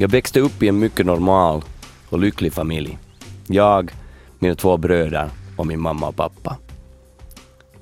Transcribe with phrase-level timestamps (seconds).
[0.00, 1.64] Jag växte upp i en mycket normal
[2.08, 2.98] och lycklig familj.
[3.46, 3.92] Jag,
[4.38, 6.56] mina två bröder och min mamma och pappa.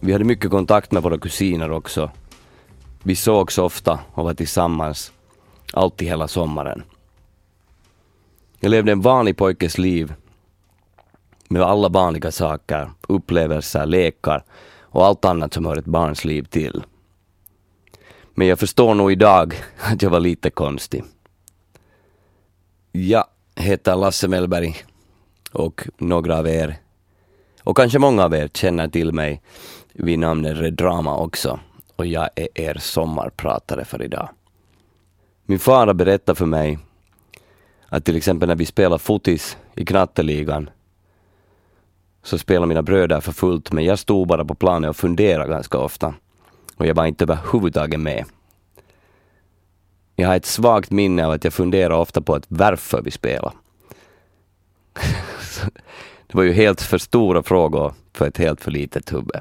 [0.00, 2.10] Vi hade mycket kontakt med våra kusiner också.
[3.02, 5.12] Vi sågs ofta och var tillsammans,
[5.72, 6.82] alltid hela sommaren.
[8.60, 10.14] Jag levde en vanlig pojkes liv
[11.48, 14.44] med alla vanliga saker, upplevelser, lekar
[14.80, 16.84] och allt annat som hör ett barns liv till.
[18.34, 21.04] Men jag förstår nog idag att jag var lite konstig.
[22.98, 23.24] Jag
[23.56, 24.76] heter Lasse Mellberg
[25.52, 26.76] och några av er,
[27.62, 29.42] och kanske många av er, känner till mig
[29.92, 31.60] vid namnet Redrama också
[31.96, 34.28] och jag är er sommarpratare för idag.
[35.46, 36.78] Min far har berättat för mig
[37.88, 40.70] att till exempel när vi spelar fotis i knatteligan
[42.22, 45.78] så spelar mina bröder för fullt men jag stod bara på planen och funderade ganska
[45.78, 46.14] ofta
[46.76, 48.24] och jag var inte överhuvudtaget med.
[50.16, 53.52] Jag har ett svagt minne av att jag funderar ofta på att varför vi spelar.
[56.26, 59.40] det var ju helt för stora frågor för ett helt för litet huvud.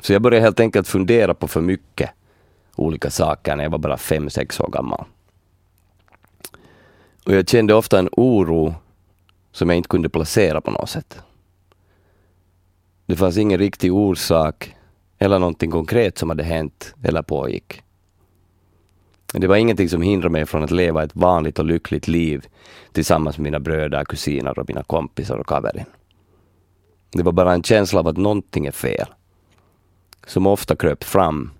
[0.00, 2.10] Så jag började helt enkelt fundera på för mycket
[2.76, 5.04] olika saker när jag var bara fem, sex år gammal.
[7.26, 8.74] Och jag kände ofta en oro
[9.52, 11.22] som jag inte kunde placera på något sätt.
[13.06, 14.74] Det fanns ingen riktig orsak
[15.18, 17.82] eller någonting konkret som hade hänt eller pågick.
[19.32, 22.46] Det var ingenting som hindrade mig från att leva ett vanligt och lyckligt liv
[22.92, 25.84] tillsammans med mina bröder, kusiner och mina kompisar och kaverin.
[27.12, 29.06] Det var bara en känsla av att någonting är fel.
[30.26, 31.50] Som ofta kröp fram.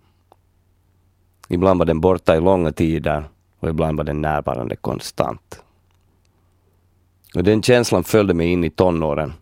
[1.49, 3.25] Ibland var den borta i långa tider
[3.61, 5.63] och ibland var den närvarande konstant.
[7.35, 9.33] Och den känslan följde mig in i tonåren.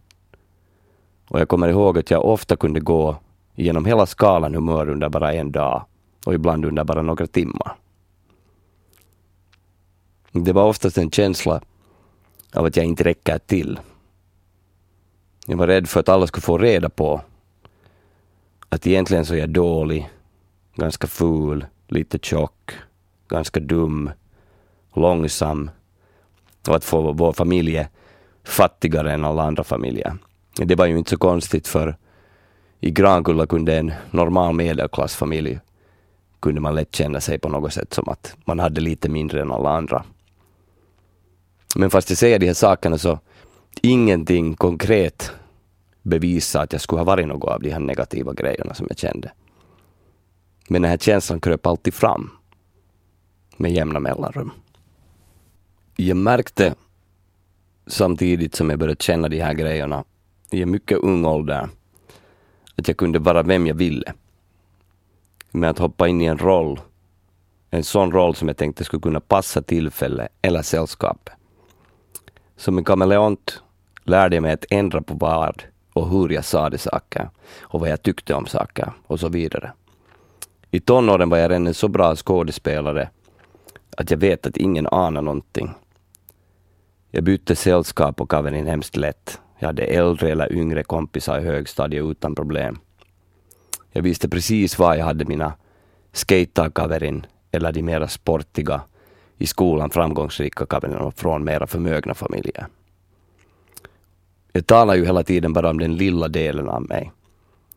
[1.28, 3.16] Och jag kommer ihåg att jag ofta kunde gå
[3.54, 5.84] genom hela skalan humör under bara en dag
[6.26, 7.76] och ibland under bara några timmar.
[10.32, 11.60] Det var oftast en känsla
[12.54, 13.80] av att jag inte räcker till.
[15.46, 17.20] Jag var rädd för att alla skulle få reda på
[18.68, 20.10] att egentligen så är jag dålig,
[20.74, 22.72] ganska ful, lite tjock,
[23.28, 24.10] ganska dum,
[24.94, 25.70] långsam
[26.68, 27.88] och att få vår familj är
[28.44, 30.16] fattigare än alla andra familjer.
[30.56, 31.96] Det var ju inte så konstigt för
[32.80, 35.58] i Grankulla kunde en normal medelklassfamilj
[36.40, 39.52] kunde man lätt känna sig på något sätt som att man hade lite mindre än
[39.52, 40.04] alla andra.
[41.76, 43.18] Men fast jag säger de här sakerna så
[43.82, 45.32] ingenting konkret
[46.02, 49.32] bevisar att jag skulle ha varit något av de här negativa grejerna som jag kände.
[50.68, 52.30] Men den här känslan kröp alltid fram
[53.56, 54.50] med jämna mellanrum.
[55.96, 56.74] Jag märkte
[57.86, 60.04] samtidigt som jag började känna de här grejerna
[60.50, 61.68] i en mycket ung ålder
[62.76, 64.12] att jag kunde vara vem jag ville.
[65.50, 66.80] Med att hoppa in i en roll,
[67.70, 71.34] en sån roll som jag tänkte skulle kunna passa tillfälle eller sällskapet.
[72.60, 73.62] Som en kameleont
[74.04, 75.62] lärde jag mig att ändra på vad
[75.92, 79.72] och hur jag sade saker och vad jag tyckte om saker och så vidare.
[80.70, 83.10] I tonåren var jag redan en så bra skådespelare
[83.96, 85.70] att jag vet att ingen anar någonting.
[87.10, 89.40] Jag bytte sällskap och gav hemskt lätt.
[89.58, 92.78] Jag hade äldre eller yngre kompisar i högstadiet utan problem.
[93.92, 95.52] Jag visste precis var jag hade mina
[96.12, 98.80] skejtarkaverin eller de mera sportiga
[99.40, 102.66] i skolan framgångsrika kabinerna från mera förmögna familjer.
[104.52, 107.12] Jag talar ju hela tiden bara om den lilla delen av mig.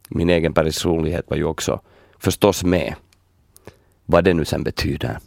[0.09, 1.81] Min egen personlighet var ju också
[2.19, 2.95] förstås med.
[4.05, 5.19] Vad det nu sen betyder.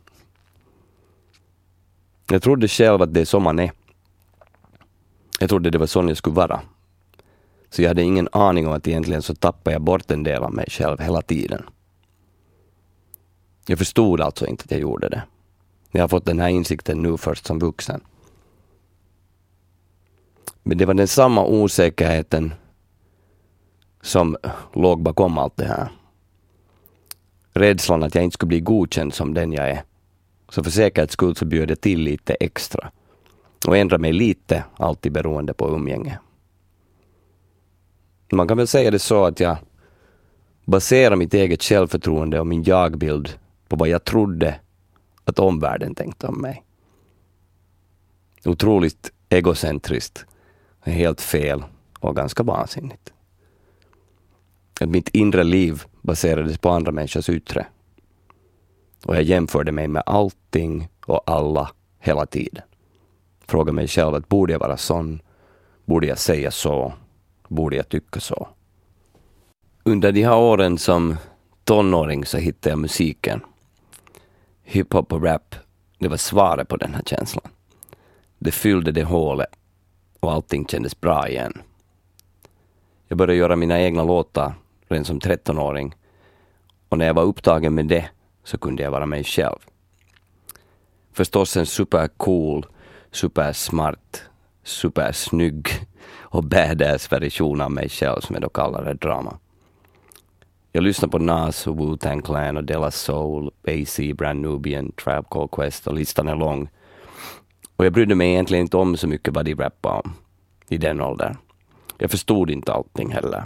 [2.31, 3.73] Jag trodde själv att det är så man är.
[5.41, 6.61] Jag trodde det var sån jag skulle vara.
[7.71, 10.55] Så jag hade ingen aning om att egentligen så tappade jag bort en del av
[10.55, 11.63] mig själv hela tiden.
[13.67, 15.23] Jag förstod alltså inte att jag gjorde det.
[15.97, 18.01] Jag har fått den här insikten nu först som vuxen.
[20.63, 22.55] Men det var den samma osäkerheten
[24.03, 24.37] som
[24.73, 25.89] låg bakom allt det här.
[27.53, 29.83] Rädslan att jag inte skulle bli godkänd som den jag är.
[30.49, 32.91] Så för säkerhets skull så bjöd jag till lite extra.
[33.67, 36.19] Och ändrade mig lite, alltid beroende på umgänge.
[38.33, 39.57] Man kan väl säga det så att jag
[40.65, 43.39] baserar mitt eget självförtroende och min jagbild
[43.69, 44.61] på vad jag trodde
[45.27, 46.65] att omvärlden tänkte om mig.
[48.45, 50.27] Otroligt egocentriskt,
[50.81, 51.65] helt fel
[52.01, 53.13] och ganska vansinnigt.
[54.81, 57.67] Att mitt inre liv baserades på andra människors yttre.
[59.05, 62.63] Och jag jämförde mig med allting och alla hela tiden.
[63.47, 65.23] Frågade mig själv att borde jag vara sån?
[65.85, 66.93] Borde jag säga så?
[67.49, 68.49] Borde jag tycka så?
[69.83, 71.17] Under de här åren som
[71.65, 73.41] tonåring så hittade jag musiken
[74.67, 75.55] hiphop och rap
[75.99, 77.51] det var svaret på den här känslan.
[78.39, 79.49] Det fyllde det hålet
[80.21, 81.63] och allting kändes bra igen.
[83.09, 84.55] Jag började göra mina egna låtar
[84.89, 85.95] redan som 13-åring
[86.89, 88.09] och när jag var upptagen med det
[88.45, 89.59] så kunde jag vara mig själv.
[91.13, 92.67] Förstås en supercool,
[93.11, 94.23] supersmart,
[94.63, 95.69] supersnygg
[96.19, 99.39] och badass version av mig själv som jag då kallade det drama.
[100.77, 105.49] Jag lyssnar på Nas och Wu-Tang Clan och Della Soul, AC, Brand Nubian, Trap Call
[105.49, 106.69] Quest och listan är lång.
[107.77, 110.13] Och jag brydde mig egentligen inte om så mycket vad de rappade om
[110.69, 111.37] i den åldern.
[111.99, 113.45] Jag förstod inte allting heller.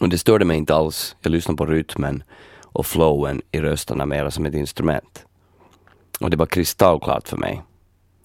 [0.00, 1.16] Och det störde mig inte alls.
[1.20, 2.22] Jag lyssnade på rytmen
[2.62, 5.26] och flowen i rösterna mera som ett instrument.
[6.20, 7.62] Och det var kristallklart för mig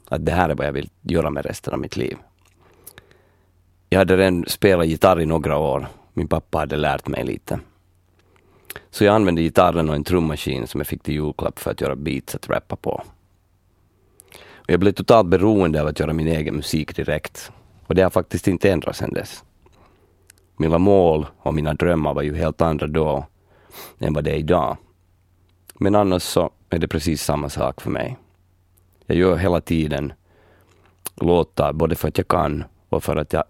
[0.08, 2.18] att det här är vad jag vill göra med resten av mitt liv.
[3.90, 5.88] Jag hade redan spelat gitarr i några år.
[6.14, 7.60] Min pappa hade lärt mig lite.
[8.90, 11.96] Så jag använde gitarren och en trummaskin som jag fick till julklapp för att göra
[11.96, 13.04] beats att rappa på.
[14.54, 17.52] Och jag blev totalt beroende av att göra min egen musik direkt.
[17.88, 19.44] Och det har faktiskt inte ändrats sedan dess.
[20.58, 23.26] Mina mål och mina drömmar var ju helt andra då
[24.00, 24.78] än vad det är idag.
[25.80, 28.18] Men annars så är det precis samma sak för mig.
[29.06, 30.14] Jag gör hela tiden
[31.16, 33.44] låtar både för att jag kan och för att jag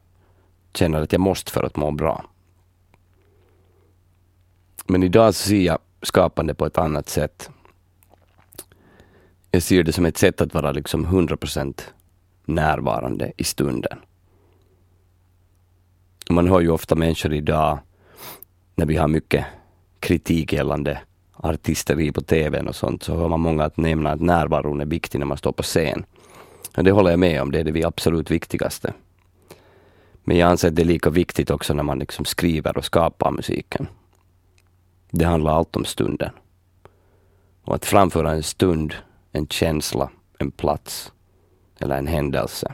[0.74, 2.26] känner att jag måste för att må bra.
[4.88, 7.50] Men idag så ser jag skapande på ett annat sätt.
[9.52, 11.82] Jag ser det som ett sätt att vara liksom 100%
[12.46, 14.00] närvarande i stunden.
[16.30, 17.80] Man hör ju ofta människor idag,
[18.76, 19.46] när vi har mycket
[20.00, 21.02] kritik gällande
[21.34, 25.20] artisteri på TVn och sånt, så hör man många att nämna att närvaron är viktig
[25.20, 26.06] när man står på scen.
[26.78, 28.94] Och det håller jag med om, det är det absolut viktigaste.
[30.24, 33.32] Men jag anser att det är lika viktigt också när man liksom skriver och skapar
[33.32, 33.88] musiken.
[35.12, 36.32] Det handlar allt om stunden.
[37.62, 38.94] Och att framföra en stund,
[39.32, 41.12] en känsla, en plats
[41.80, 42.74] eller en händelse.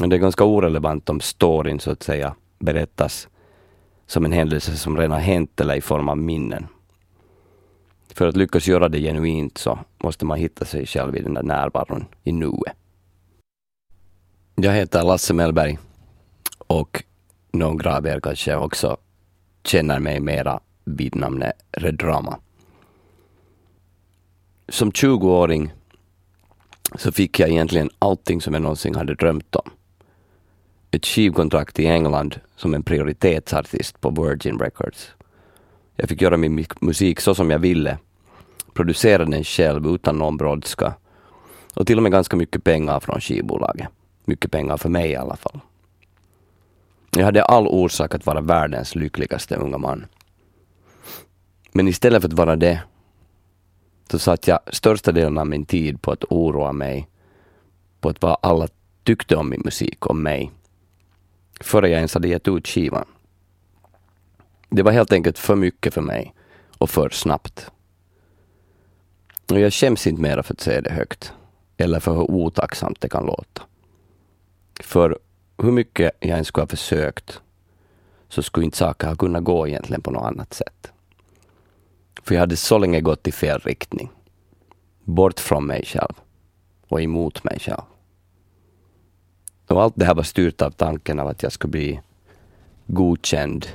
[0.00, 3.28] Men det är ganska orelevant om storyn så att säga berättas
[4.06, 6.66] som en händelse som redan hänt eller i form av minnen.
[8.14, 11.42] För att lyckas göra det genuint så måste man hitta sig själv i den där
[11.42, 12.76] närvaron i nuet.
[14.54, 15.78] Jag heter Lasse Mellberg
[16.58, 17.04] och
[17.52, 18.96] några av er kanske också
[19.66, 22.38] känner mig mera vid namnet Redrama.
[24.68, 25.72] Som 20-åring
[26.94, 29.70] så fick jag egentligen allting som jag någonsin hade drömt om.
[30.90, 35.08] Ett skivkontrakt i England som en prioritetsartist på Virgin Records.
[35.96, 37.98] Jag fick göra min musik så som jag ville,
[38.74, 40.94] producera den själv utan någon brådska
[41.74, 43.88] och till och med ganska mycket pengar från skivbolaget.
[44.24, 45.60] Mycket pengar för mig i alla fall.
[47.16, 50.06] Jag hade all orsak att vara världens lyckligaste unga man.
[51.72, 52.82] Men istället för att vara det
[54.10, 57.08] så satt jag största delen av min tid på att oroa mig
[58.00, 58.68] på att vad alla
[59.04, 60.52] tyckte om min musik, om mig,
[61.60, 63.04] före jag ens hade gett ut skivan.
[64.68, 66.34] Det var helt enkelt för mycket för mig
[66.78, 67.70] och för snabbt.
[69.50, 71.32] Och jag skäms inte mera för att säga det högt,
[71.76, 73.62] eller för hur otacksamt det kan låta.
[74.80, 75.18] För
[75.58, 77.40] hur mycket jag än skulle ha försökt
[78.28, 80.92] så skulle inte saker ha kunnat gå egentligen på något annat sätt.
[82.22, 84.10] För jag hade så länge gått i fel riktning.
[85.04, 86.12] Bort från mig själv
[86.88, 87.82] och emot mig själv.
[89.68, 92.00] Och allt det här var styrt av tanken av att jag skulle bli
[92.86, 93.66] godkänd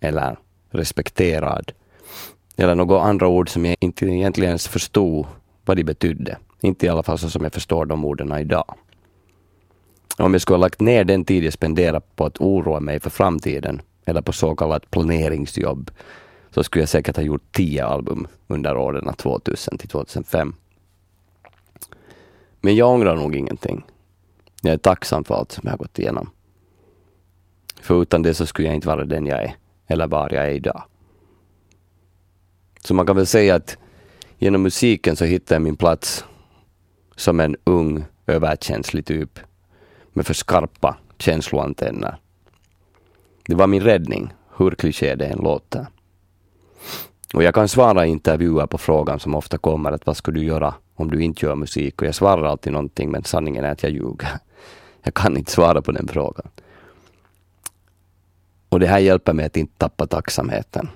[0.00, 0.36] eller
[0.70, 1.72] respekterad.
[2.56, 5.26] Eller några andra ord som jag inte egentligen ens förstod
[5.64, 6.38] vad de betydde.
[6.60, 8.74] Inte i alla fall så som jag förstår de orden idag.
[10.20, 13.10] Om jag skulle ha lagt ner den tid jag spenderat på att oroa mig för
[13.10, 15.90] framtiden eller på så kallat planeringsjobb
[16.50, 20.54] så skulle jag säkert ha gjort tio album under åren 2000 till 2005.
[22.60, 23.84] Men jag ångrar nog ingenting.
[24.62, 26.30] Jag är tacksam för allt som jag har gått igenom.
[27.80, 29.54] För utan det så skulle jag inte vara den jag är,
[29.86, 30.82] eller var jag är idag.
[32.84, 33.78] Så man kan väl säga att
[34.38, 36.24] genom musiken så hittade jag min plats
[37.16, 39.38] som en ung, överkänslig typ
[40.12, 42.16] med för skarpa känsloantenner.
[43.46, 45.86] Det var min räddning, hur kliché det än låter.
[47.34, 50.44] Och jag kan svara i intervjuer på frågan som ofta kommer att vad ska du
[50.44, 52.02] göra om du inte gör musik?
[52.02, 54.28] Och jag svarar alltid någonting men sanningen är att jag ljuger.
[55.02, 56.48] Jag kan inte svara på den frågan.
[58.68, 60.88] Och det här hjälper mig att inte tappa tacksamheten.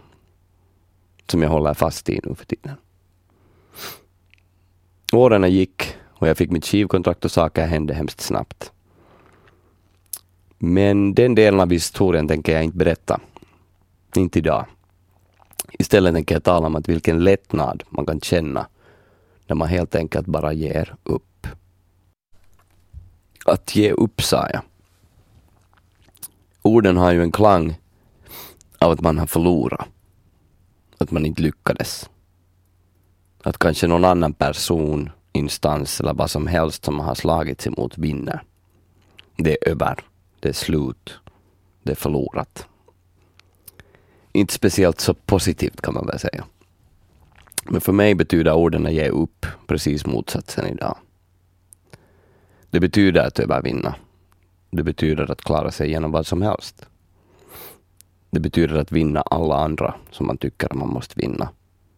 [1.26, 2.76] Som jag håller fast i nu för tiden.
[5.12, 8.73] Åren gick och jag fick mitt skivkontrakt och saker hände hemskt snabbt.
[10.64, 13.21] Men den delen av historien tänker jag inte berätta.
[14.16, 14.66] Inte idag.
[15.78, 18.66] Istället tänker jag tala om att vilken lättnad man kan känna
[19.47, 21.47] när man helt enkelt bara ger upp.
[23.44, 24.62] Att ge upp, sa jag.
[26.62, 27.76] Orden har ju en klang
[28.78, 29.88] av att man har förlorat.
[30.99, 32.11] Att man inte lyckades.
[33.42, 37.99] Att kanske någon annan person, instans eller vad som helst som man har slagits emot
[37.99, 38.42] vinner.
[39.37, 40.13] Det är över.
[40.44, 41.20] Det är slut.
[41.82, 42.66] Det är förlorat.
[44.32, 46.44] Inte speciellt så positivt kan man väl säga.
[47.64, 50.96] Men för mig betyder orden att ge upp precis motsatsen idag.
[52.70, 53.94] Det betyder att övervinna.
[54.70, 56.86] Det betyder att klara sig genom vad som helst.
[58.30, 61.48] Det betyder att vinna alla andra som man tycker man måste vinna.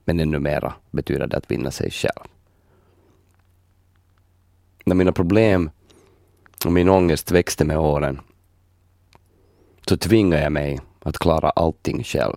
[0.05, 2.25] Men ännu mera betyder det att vinna sig själv.
[4.85, 5.71] När mina problem
[6.65, 8.21] och min ångest växte med åren
[9.88, 12.37] så tvingade jag mig att klara allting själv.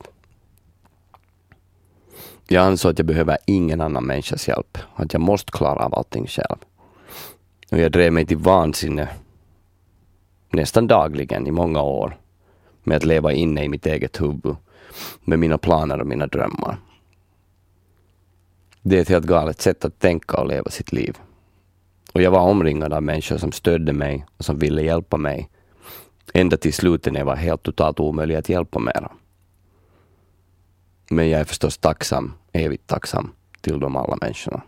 [2.48, 6.28] Jag ansåg att jag behöver ingen annan människas hjälp, att jag måste klara av allting
[6.28, 6.58] själv.
[7.72, 9.10] Och jag drev mig till vansinne
[10.50, 12.18] nästan dagligen i många år
[12.84, 14.56] med att leva inne i mitt eget huvud
[15.24, 16.78] med mina planer och mina drömmar.
[18.82, 21.18] Det är ett helt galet sätt att tänka och leva sitt liv.
[22.14, 25.50] Och jag var omringad av människor som stödde mig och som ville hjälpa mig.
[26.34, 29.12] Ända till slutet när jag var helt totalt omöjlig att hjälpa mera.
[31.10, 33.32] Men jag är förstås tacksam, evigt tacksam
[33.62, 34.62] till de alla människorna.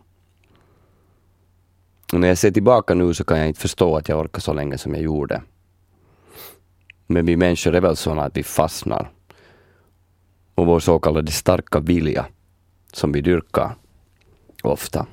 [2.14, 4.54] Och när jag ser tillbaka nu så kan jag inte förstå att jag orkar så
[4.54, 5.42] länge som jag gjorde.
[7.08, 9.12] Men vi människor är väl sådana att vi fastnar.
[10.56, 12.26] Och vår så kallade starka vilja,
[12.94, 13.76] som vi dyrkar
[14.64, 15.06] ofta,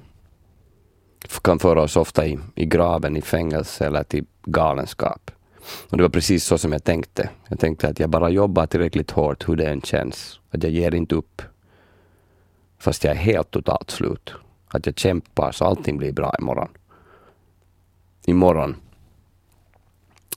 [1.43, 5.31] kan föra oss ofta i, i graven, i fängelse eller till galenskap.
[5.91, 7.31] Och det var precis så som jag tänkte.
[7.49, 10.41] Jag tänkte att jag bara jobbar tillräckligt hårt hur det än känns.
[10.51, 11.43] Att jag ger inte upp.
[12.79, 14.33] Fast jag är helt totalt slut.
[14.69, 16.69] Att jag kämpar så allting blir bra imorgon.
[18.25, 18.77] Imorgon.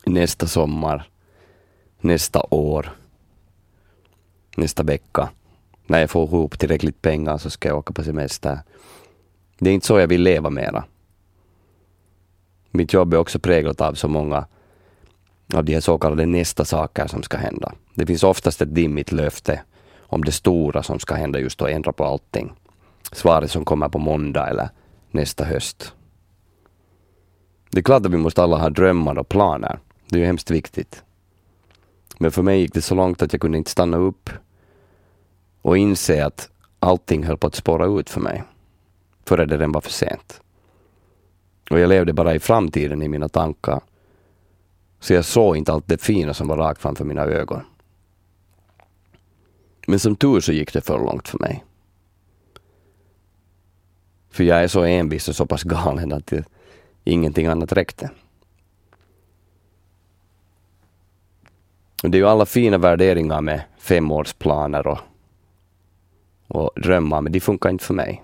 [0.05, 1.09] Nästa sommar.
[1.99, 2.97] Nästa år.
[4.55, 5.29] Nästa vecka.
[5.85, 8.59] När jag får ihop tillräckligt pengar så ska jag åka på semester.
[9.59, 10.83] Det är inte så jag vill leva mera.
[12.71, 14.45] Mitt jobb är också präglat av så många
[15.53, 17.73] av de här så kallade nästa saker som ska hända.
[17.95, 19.61] Det finns oftast ett dimmigt löfte
[19.99, 22.51] om det stora som ska hända just och ändra på allting.
[23.11, 24.69] Svaret som kommer på måndag eller
[25.11, 25.93] nästa höst.
[27.69, 29.79] Det är klart att vi måste alla ha drömmar och planer.
[30.09, 31.03] Det är ju hemskt viktigt.
[32.17, 34.29] Men för mig gick det så långt att jag kunde inte stanna upp
[35.61, 38.43] och inse att allting höll på att spåra ut för mig.
[39.25, 40.41] Före det redan var för sent.
[41.69, 43.81] Och jag levde bara i framtiden i mina tankar
[45.01, 47.61] så jag såg inte allt det fina som var rakt framför mina ögon.
[49.87, 51.63] Men som tur så gick det för långt för mig.
[54.29, 56.45] För jag är så envis och så pass galen att det,
[57.03, 58.09] ingenting annat räckte.
[62.01, 64.99] det är ju alla fina värderingar med femårsplaner och,
[66.47, 68.23] och drömmar, men de funkar inte för mig.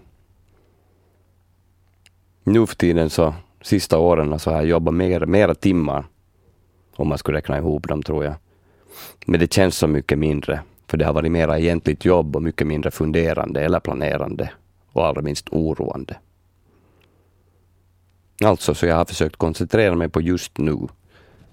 [2.44, 6.06] Nu för tiden så, sista åren, så har jag jobbat mer, mera timmar
[6.98, 8.34] om man skulle räkna ihop dem tror jag.
[9.26, 12.68] Men det känns så mycket mindre, för det har varit mera egentligt jobb och mycket
[12.68, 14.52] mindre funderande eller planerande
[14.92, 16.18] och allra minst oroande.
[18.44, 20.78] Alltså, så jag har försökt koncentrera mig på just nu,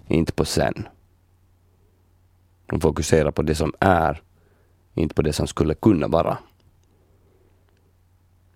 [0.08, 0.88] inte på sen.
[2.72, 4.22] Och fokusera på det som är,
[4.94, 6.38] inte på det som skulle kunna vara.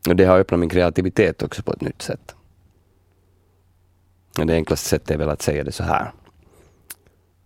[0.09, 2.35] Och det har öppnat min kreativitet också på ett nytt sätt.
[4.38, 6.12] Och det enklaste sättet är väl att säga det så här.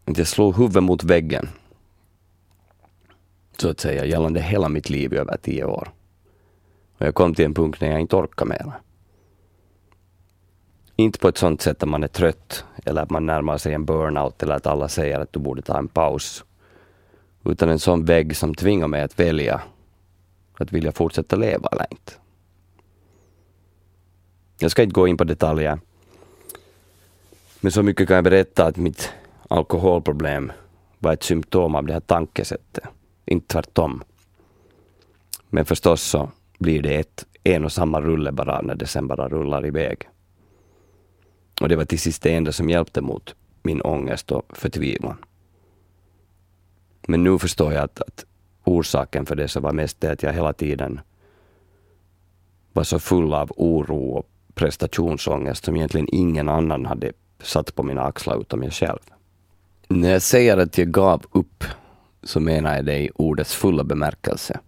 [0.04, 1.48] Att jag slog huvudet mot väggen.
[3.58, 5.92] Så att säga gällande hela mitt liv i över tio år.
[6.98, 8.72] Och jag kom till en punkt när jag inte orkade mer.
[10.96, 13.84] Inte på ett sånt sätt att man är trött eller att man närmar sig en
[13.84, 16.44] burnout eller att alla säger att du borde ta en paus.
[17.44, 19.62] Utan en sån vägg som tvingar mig att välja
[20.58, 22.12] att vilja fortsätta leva eller inte.
[24.58, 25.78] Jag ska inte gå in på detaljer.
[27.60, 29.12] Men så mycket kan jag berätta att mitt
[29.52, 30.52] alkoholproblem
[30.98, 32.84] var ett symptom av det här tankesättet,
[33.24, 34.02] inte tvärtom.
[35.48, 39.28] Men förstås så blir det ett, en och samma rulle bara när det sen bara
[39.28, 40.08] rullar iväg.
[41.60, 45.16] Och det var till sist det enda som hjälpte mot min ångest och förtvivlan.
[47.08, 48.24] Men nu förstår jag att, att
[48.64, 51.00] orsaken för det så var mest det att jag hela tiden
[52.72, 58.02] var så full av oro och prestationsångest som egentligen ingen annan hade satt på mina
[58.02, 59.00] axlar utom jag själv.
[59.88, 61.64] När jag säger att jag gav upp
[62.22, 64.60] så menar jag det i ordets fulla bemärkelse.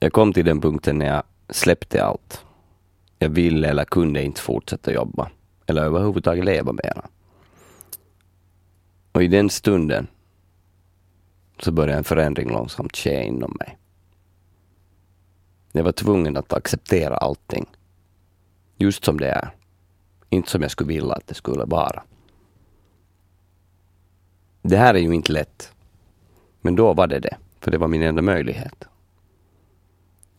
[0.00, 2.44] Jag kom till den punkten när jag släppte allt.
[3.18, 5.30] jag ville eller kunde inte fortsätta jobba
[5.66, 7.08] eller överhuvudtaget leva mera.
[9.12, 10.06] Och i den stunden
[11.60, 13.78] så började en förändring långsamt ske inom mig.
[15.72, 17.66] Jag var tvungen att acceptera allting.
[18.76, 19.50] Just som det är.
[20.30, 22.02] Inte som jag skulle vilja att det skulle vara.
[24.62, 25.72] Det här är ju inte lätt.
[26.60, 28.84] Men då var det det, för det var min enda möjlighet.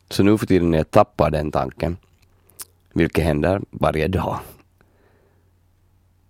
[0.09, 1.97] Så nu för tiden när jag tappar den tanken,
[2.93, 4.39] vilket händer varje dag,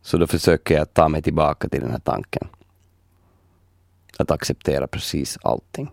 [0.02, 2.48] så då försöker jag ta mig tillbaka till den här tanken.
[4.18, 5.92] Att acceptera precis allting.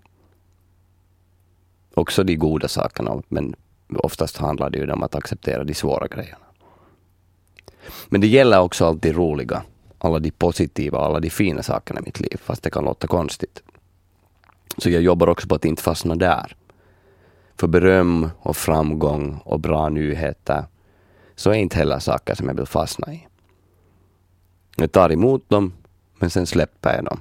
[1.95, 3.55] Också de goda sakerna, men
[3.88, 6.47] oftast handlar det ju om att acceptera de svåra grejerna.
[8.09, 9.62] Men det gäller också alltid det roliga,
[9.99, 13.62] alla de positiva, alla de fina sakerna i mitt liv, fast det kan låta konstigt.
[14.79, 16.57] Så jag jobbar också på att inte fastna där.
[17.57, 20.65] För beröm och framgång och bra nyheter
[21.35, 23.26] så är inte heller saker som jag vill fastna i.
[24.76, 25.73] Jag tar emot dem,
[26.19, 27.21] men sen släpper jag dem.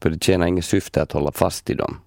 [0.00, 1.98] För det tjänar inget syfte att hålla fast i dem.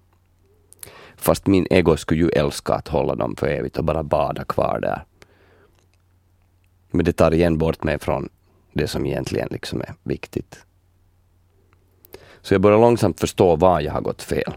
[1.16, 4.80] Fast min ego skulle ju älska att hålla dem för evigt och bara bada kvar
[4.80, 5.04] där.
[6.90, 8.28] Men det tar igen bort mig från
[8.74, 10.64] det som egentligen liksom är viktigt.
[12.42, 14.54] Så jag börjar långsamt förstå var jag har gått fel.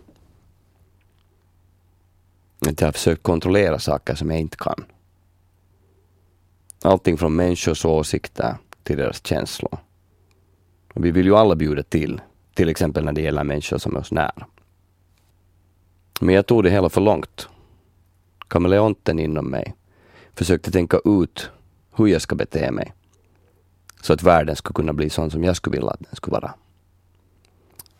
[2.67, 4.85] Att jag har försökt kontrollera saker som jag inte kan.
[6.83, 9.77] Allting från människors åsikter till deras känslor.
[10.93, 12.21] Och vi vill ju alla bjuda till,
[12.53, 14.47] till exempel när det gäller människor som är oss nära.
[16.21, 17.47] Men jag tog det hela för långt.
[18.47, 19.75] Kameleonten inom mig
[20.33, 21.49] försökte tänka ut
[21.95, 22.93] hur jag ska bete mig.
[24.07, 26.53] Så att världen skulle kunna bli sån som jag skulle vilja att den skulle vara.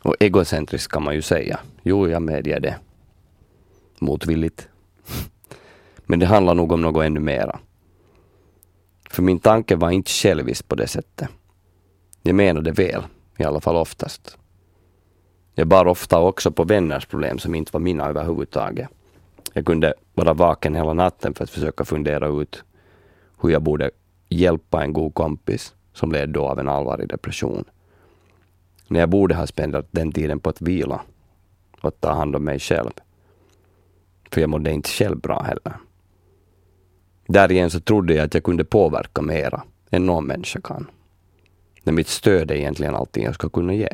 [0.02, 1.60] Och egocentrisk kan man ju säga.
[1.84, 2.76] Jo, jag medger det.
[4.00, 4.67] Motvilligt.
[5.98, 7.60] Men det handlar nog om något ännu mera.
[9.10, 11.30] För min tanke var inte självisk på det sättet.
[12.22, 13.04] Jag menade väl,
[13.38, 14.38] i alla fall oftast.
[15.56, 18.89] Jag bar ofta också på vänners problem som inte var mina överhuvudtaget.
[19.54, 22.63] Jag kunde vara vaken hela natten för att försöka fundera ut
[23.41, 23.91] hur jag borde
[24.30, 27.66] hjälpa en god kompis som led då av en allvarlig depression.
[28.88, 31.02] När jag borde ha spenderat den tiden på att vila
[31.82, 32.92] och ta hand om mig själv.
[34.32, 35.74] För jag mådde inte själv bra heller.
[37.28, 40.88] Därigen så trodde jag att jag kunde påverka mera än någon människa kan.
[41.84, 43.90] När mitt stöd är egentligen allting jag ska kunna ge.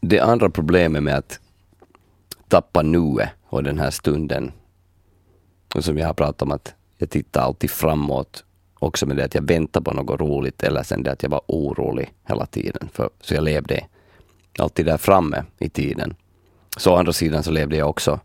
[0.00, 1.40] Det andra problemet med att
[2.48, 4.52] tappa nuet och den här stunden,
[5.74, 8.44] och som jag har pratat om att jag tittar alltid framåt,
[8.80, 11.40] också med det att jag väntade på något roligt eller sen det att jag var
[11.46, 12.88] orolig hela tiden.
[12.92, 13.84] För, så jag levde
[14.58, 16.14] alltid där framme i tiden.
[16.76, 18.20] Så å andra sidan så levde jag också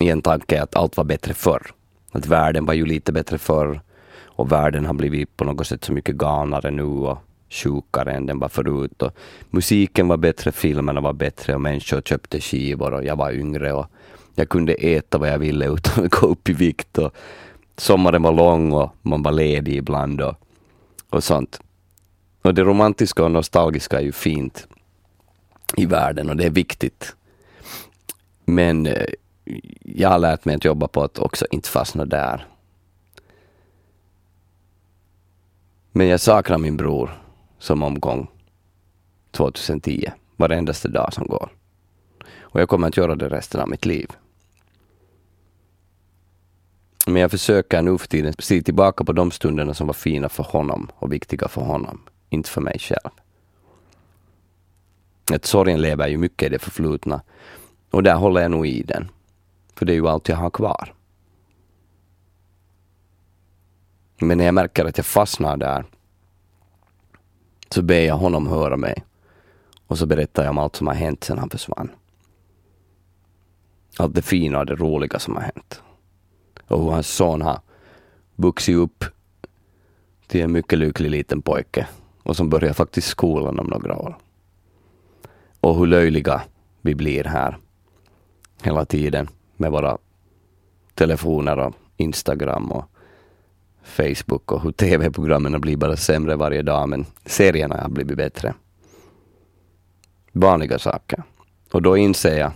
[0.00, 1.70] i en tanke att allt var bättre förr.
[2.12, 3.80] Att världen var ju lite bättre förr
[4.36, 7.18] och världen har blivit på något sätt så mycket galnare nu och
[7.50, 9.02] sjukare än den var förut.
[9.02, 9.12] Och
[9.50, 13.86] musiken var bättre, filmerna var bättre och människor köpte skivor och jag var yngre och
[14.34, 16.98] jag kunde äta vad jag ville utan att gå upp i vikt.
[16.98, 17.14] Och
[17.76, 20.34] sommaren var lång och man var ledig ibland och,
[21.10, 21.60] och sånt.
[22.42, 24.66] Och det romantiska och nostalgiska är ju fint
[25.76, 27.16] i världen och det är viktigt.
[28.44, 29.06] Men eh,
[29.80, 32.46] jag har lärt mig att jobba på att också inte fastna där.
[35.92, 37.22] Men jag saknar min bror
[37.58, 38.26] som omgång
[39.30, 41.50] 2010, varendaste dag som går.
[42.40, 44.10] Och jag kommer att göra det resten av mitt liv.
[47.06, 50.42] Men jag försöker nu för tiden se tillbaka på de stunderna som var fina för
[50.42, 53.10] honom och viktiga för honom, inte för mig själv.
[55.32, 57.22] Att sorgen lever ju mycket i det förflutna
[57.90, 59.08] och där håller jag nog i den.
[59.74, 60.94] För det är ju allt jag har kvar.
[64.18, 65.84] Men när jag märker att jag fastnar där
[67.70, 69.04] så ber jag honom höra mig
[69.86, 71.90] och så berättar jag om allt som har hänt sedan han försvann.
[73.98, 75.82] Allt det fina och det roliga som har hänt.
[76.68, 77.60] Och hur hans son har
[78.36, 79.04] vuxit upp
[80.26, 81.86] till en mycket lycklig liten pojke
[82.22, 84.18] och som börjar faktiskt skolan om några år.
[85.60, 86.42] Och hur löjliga
[86.80, 87.58] vi blir här
[88.62, 89.98] hela tiden med våra
[90.94, 92.84] telefoner och Instagram och
[93.82, 98.54] Facebook och hur tv-programmen blir bara sämre varje dag men serierna har blivit bättre.
[100.32, 101.22] Vanliga saker.
[101.72, 102.52] Och då inser jag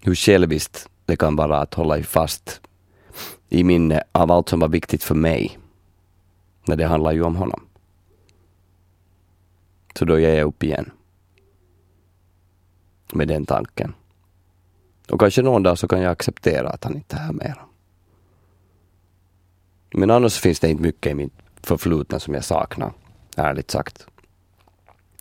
[0.00, 2.60] hur själviskt det kan vara att hålla fast
[3.48, 5.58] i minne av allt som var viktigt för mig.
[6.66, 7.66] När det handlar ju om honom.
[9.94, 10.90] Så då ger jag upp igen.
[13.12, 13.94] Med den tanken.
[15.10, 17.60] Och kanske någon dag så kan jag acceptera att han inte är här mera.
[19.94, 22.92] Men annars finns det inte mycket i mitt förflutna som jag saknar,
[23.36, 24.06] ärligt sagt.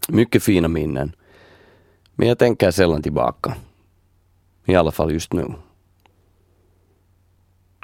[0.07, 1.15] Mycket fina minnen.
[2.15, 3.55] Men jag tänker sällan tillbaka.
[4.65, 5.53] I alla fall just nu.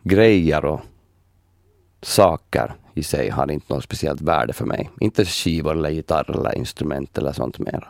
[0.03, 0.81] Grejer och
[2.01, 4.89] saker i sig har inte något speciellt värde för mig.
[4.99, 7.87] Inte skivor eller gitarr eller instrument eller sånt mera.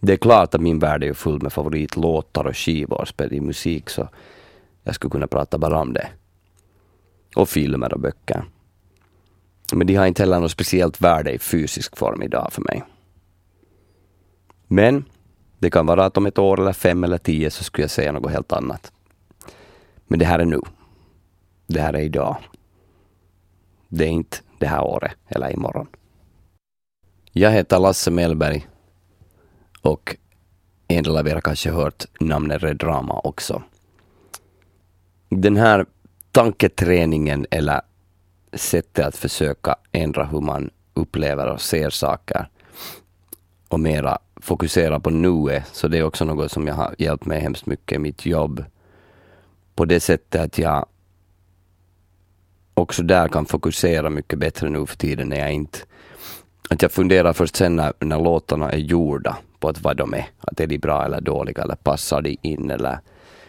[0.00, 3.40] Det är klart att min värld är full med favoritlåtar och skivor spelar spel i
[3.40, 4.08] musik så
[4.82, 6.08] jag skulle kunna prata bara om det.
[7.36, 8.44] Och filmer och böcker.
[9.72, 12.82] Men de har inte heller något speciellt värde i fysisk form idag för mig.
[14.66, 15.04] Men
[15.58, 18.12] det kan vara att om ett år eller fem eller tio så skulle jag säga
[18.12, 18.92] något helt annat.
[20.06, 20.60] Men det här är nu.
[21.66, 22.36] Det här är idag.
[23.88, 25.86] Det är inte det här året eller imorgon.
[27.32, 28.68] Jag heter Lasse Mellberg
[29.82, 30.16] och
[30.88, 33.62] en del av er har kanske hört namnet Redrama också.
[35.28, 35.86] Den här
[36.32, 37.80] tanketräningen eller
[38.52, 42.48] sättet att försöka ändra hur man upplever och ser saker
[43.68, 45.66] och mera fokusera på nuet.
[45.72, 48.64] Så det är också något som jag har hjälpt mig hemskt mycket i mitt jobb.
[49.74, 50.86] På det sättet att jag
[52.74, 55.78] också där kan fokusera mycket bättre nu för tiden när jag inte...
[56.70, 60.26] Att jag funderar först sen när, när låtarna är gjorda på att vad de är.
[60.40, 62.98] Att är de bra eller dåliga eller passar de in eller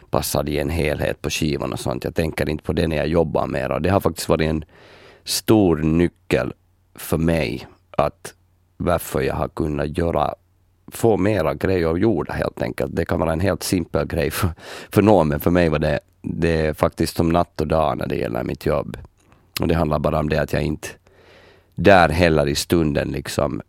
[0.10, 2.04] passar de i en helhet på skivan och sånt.
[2.04, 4.66] Jag tänker inte på det när jag jobbar mer och det har faktiskt varit en
[5.24, 6.54] stor nyckel
[6.96, 8.34] för mig att
[8.78, 10.36] varför jag har kunnat göra
[10.92, 12.96] få mera grejer gjorda helt enkelt.
[12.96, 14.50] Det kan vara en helt simpel grej för,
[14.92, 18.08] för någon, men för mig var det, det är faktiskt som natt och dag när
[18.08, 18.98] det gäller mitt jobb.
[19.62, 20.88] Och det handlar bara om det att jag inte
[21.76, 23.62] där heller i stunden liksom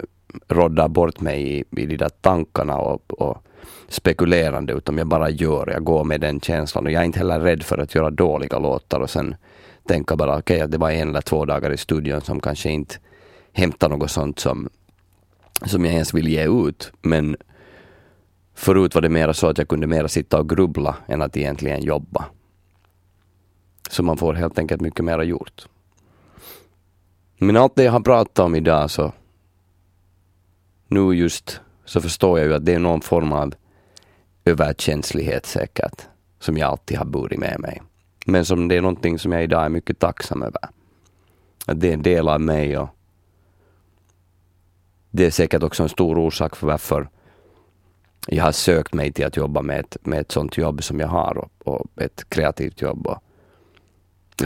[0.49, 3.43] roddar bort mig i, i de där tankarna och, och
[3.89, 6.87] spekulerande, utan jag bara gör, jag går med den känslan.
[6.87, 9.35] Och jag är inte heller rädd för att göra dåliga låtar och sen
[9.89, 12.71] tänka bara okej, okay, att det var en eller två dagar i studion som kanske
[12.71, 12.97] inte
[13.53, 14.69] hämtar något sånt som,
[15.67, 16.93] som jag ens vill ge ut.
[17.03, 17.37] Men
[18.55, 21.83] förut var det mer så att jag kunde mera sitta och grubbla än att egentligen
[21.83, 22.25] jobba.
[23.95, 25.67] Så man får helt enkelt mycket mera gjort.
[27.39, 29.13] Men allt det jag har pratat om idag så
[30.89, 33.55] nu just så förstår jag ju att det är någon form av
[34.45, 36.03] överkänslighet säkert
[36.39, 37.83] som jag alltid har burit med mig.
[38.27, 40.63] Men som det är någonting som jag idag är mycket tacksam över.
[41.67, 42.89] Att det är en del av mig och
[45.11, 47.09] det är säkert också en stor orsak för varför
[48.27, 51.09] jag har sökt mig till att jobba med ett, med ett sånt jobb som jag
[51.09, 53.07] har och, och ett kreativt jobb.
[53.07, 53.19] Och,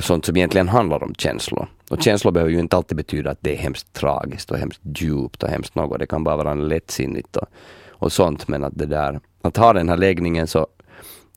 [0.00, 1.68] sånt som egentligen handlar om känslor.
[1.90, 5.42] Och känslor behöver ju inte alltid betyda att det är hemskt tragiskt och hemskt djupt
[5.42, 5.98] och hemskt något.
[5.98, 7.46] Det kan bara vara lättsinnigt och,
[7.88, 8.48] och sånt.
[8.48, 10.66] Men att det där, att ha den här läggningen så,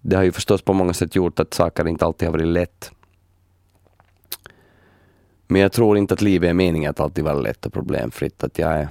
[0.02, 2.92] det har ju förstås på många sätt gjort att saker inte alltid har varit lätt.
[5.48, 8.44] Men jag tror inte att livet är meningen att alltid vara lätt och problemfritt.
[8.44, 8.90] Att jag är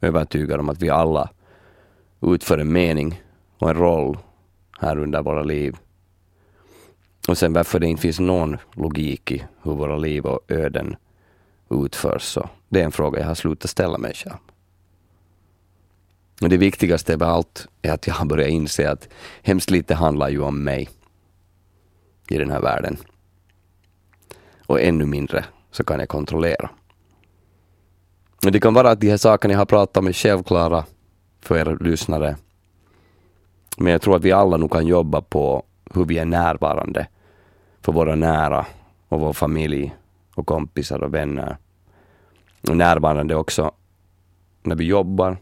[0.00, 1.30] övertygad om att vi alla
[2.20, 3.22] utför en mening
[3.58, 4.18] och en roll
[4.80, 5.76] här under våra liv.
[7.28, 10.96] Och sen varför det inte finns någon logik i hur våra liv och öden
[11.70, 14.36] utförs, så det är en fråga jag har slutat ställa mig själv.
[16.42, 19.08] Och det viktigaste av allt är att jag har börjat inse att
[19.42, 20.88] hemskt lite handlar ju om mig
[22.28, 22.96] i den här världen.
[24.66, 26.70] Och ännu mindre så kan jag kontrollera.
[28.44, 30.84] Och det kan vara att de här sakerna jag har pratat om är självklara
[31.40, 32.36] för er lyssnare.
[33.76, 37.06] Men jag tror att vi alla nog kan jobba på hur vi är närvarande
[37.80, 38.66] för våra nära
[39.08, 39.96] och vår familj
[40.34, 41.56] och kompisar och vänner.
[42.68, 43.72] Och närvarande också
[44.62, 45.36] när vi jobbar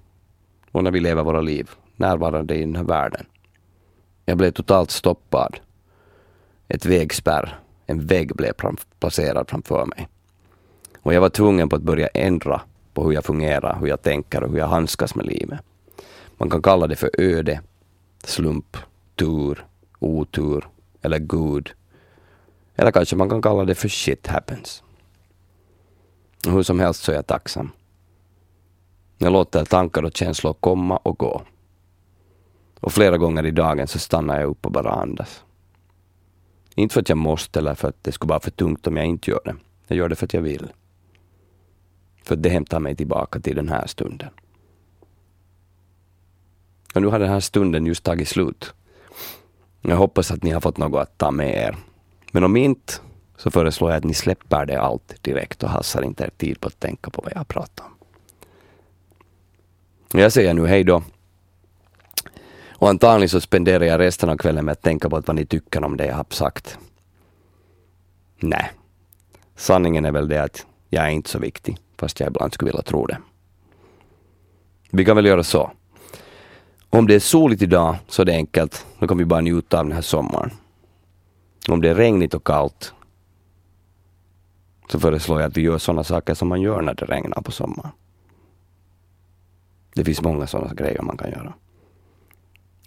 [0.73, 1.71] och när vi lever våra liv.
[1.97, 3.27] Närvarande i den här världen.
[4.25, 5.61] Jag blev totalt stoppad.
[6.69, 8.53] Ett vägspärr, en vägg blev
[9.01, 10.09] placerad framför mig.
[11.03, 12.61] Och jag var tvungen på att börja ändra
[12.95, 15.61] på hur jag fungerar, hur jag tänker och hur jag handskas med livet.
[16.39, 17.61] Man kan kalla det för öde,
[18.25, 18.77] slump,
[19.17, 19.67] tur,
[20.01, 20.69] otur
[21.03, 21.73] eller Gud.
[22.77, 24.83] Eller kanske man kan kalla det för shit happens.
[26.49, 27.71] Hur som helst så är jag tacksam.
[29.19, 31.43] Jag låter tankar och känslor komma och gå.
[32.81, 35.45] Och flera gånger i dagen så stannar jag upp och bara andas.
[36.75, 39.07] Inte för att jag måste eller för att det skulle vara för tungt om jag
[39.07, 39.57] inte gör det.
[39.87, 40.73] Jag gör det för att jag vill.
[42.23, 44.31] För att det hämtar mig tillbaka till den här stunden.
[46.95, 48.75] Och nu har den här stunden just tagit slut.
[49.81, 51.77] Jag hoppas att ni har fått något att ta med er.
[52.33, 52.93] Men om inte,
[53.37, 56.69] så föreslår jag att ni släpper det allt direkt och hassar inte er tid på
[56.69, 57.91] att tänka på vad jag pratar om.
[60.21, 61.03] Jag säger nu hej då.
[62.71, 65.85] Och antagligen så spenderar jag resten av kvällen med att tänka på vad ni tycker
[65.85, 66.79] om det jag har sagt.
[68.41, 68.71] Nej.
[69.57, 72.83] sanningen är väl det att jag är inte så viktig, fast jag ibland skulle vilja
[72.83, 73.19] tro det.
[74.91, 75.71] Vi kan väl göra så.
[76.91, 79.85] Om det är soligt idag så är det enkelt, då kan vi bara njuta av
[79.85, 80.51] den här sommaren.
[81.69, 82.95] Om det är regnigt och kallt
[84.89, 87.53] så föreslår jag att vi gör sådana saker som man gör när det regnar på
[87.53, 87.91] sommaren.
[89.95, 91.55] Det finns många sådana grejer man kan göra.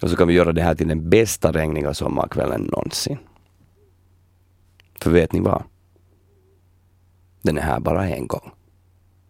[0.02, 3.18] Och så kan vi göra det här till den bästa regniga sommarkvällen någonsin.
[5.00, 5.64] För vet ni vad?
[7.42, 8.52] Den är här bara en gång.